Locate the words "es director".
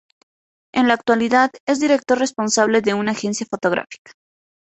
1.67-2.17